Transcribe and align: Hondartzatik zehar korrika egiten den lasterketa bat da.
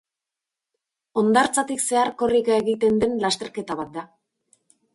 Hondartzatik 1.23 1.83
zehar 1.85 2.11
korrika 2.23 2.57
egiten 2.63 2.99
den 3.07 3.15
lasterketa 3.27 3.81
bat 3.85 3.95
da. 4.01 4.09